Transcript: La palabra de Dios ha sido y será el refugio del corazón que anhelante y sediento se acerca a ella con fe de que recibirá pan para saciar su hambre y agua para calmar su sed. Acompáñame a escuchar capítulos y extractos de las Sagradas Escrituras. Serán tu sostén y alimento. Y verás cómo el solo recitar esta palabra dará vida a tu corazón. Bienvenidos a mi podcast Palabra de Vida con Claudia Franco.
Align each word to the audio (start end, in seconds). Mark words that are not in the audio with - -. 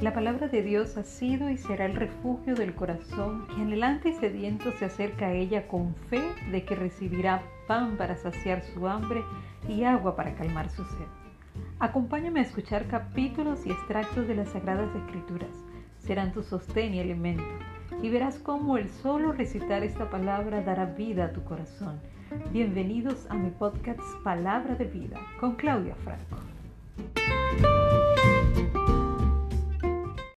La 0.00 0.14
palabra 0.14 0.48
de 0.48 0.62
Dios 0.62 0.96
ha 0.96 1.04
sido 1.04 1.50
y 1.50 1.58
será 1.58 1.84
el 1.84 1.94
refugio 1.94 2.54
del 2.54 2.74
corazón 2.74 3.46
que 3.48 3.60
anhelante 3.60 4.08
y 4.08 4.12
sediento 4.14 4.72
se 4.72 4.86
acerca 4.86 5.26
a 5.26 5.32
ella 5.34 5.68
con 5.68 5.94
fe 5.94 6.22
de 6.50 6.64
que 6.64 6.74
recibirá 6.74 7.42
pan 7.66 7.98
para 7.98 8.16
saciar 8.16 8.62
su 8.62 8.88
hambre 8.88 9.22
y 9.68 9.84
agua 9.84 10.16
para 10.16 10.34
calmar 10.34 10.70
su 10.70 10.84
sed. 10.84 11.06
Acompáñame 11.80 12.40
a 12.40 12.44
escuchar 12.44 12.86
capítulos 12.86 13.66
y 13.66 13.72
extractos 13.72 14.26
de 14.26 14.36
las 14.36 14.48
Sagradas 14.48 14.88
Escrituras. 14.96 15.50
Serán 15.98 16.32
tu 16.32 16.42
sostén 16.42 16.94
y 16.94 17.00
alimento. 17.00 17.44
Y 18.02 18.08
verás 18.08 18.38
cómo 18.38 18.78
el 18.78 18.88
solo 18.88 19.32
recitar 19.32 19.84
esta 19.84 20.08
palabra 20.08 20.62
dará 20.62 20.86
vida 20.86 21.26
a 21.26 21.32
tu 21.32 21.44
corazón. 21.44 22.00
Bienvenidos 22.52 23.26
a 23.28 23.34
mi 23.34 23.50
podcast 23.50 24.00
Palabra 24.24 24.76
de 24.76 24.86
Vida 24.86 25.20
con 25.38 25.56
Claudia 25.56 25.94
Franco. 25.96 26.38